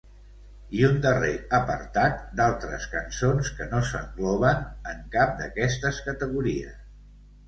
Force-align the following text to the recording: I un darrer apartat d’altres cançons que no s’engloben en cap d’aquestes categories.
I 0.75 0.79
un 0.85 0.95
darrer 1.01 1.33
apartat 1.57 2.23
d’altres 2.39 2.87
cançons 2.93 3.51
que 3.59 3.67
no 3.73 3.81
s’engloben 3.89 4.63
en 4.95 5.03
cap 5.17 5.35
d’aquestes 5.43 6.01
categories. 6.07 6.73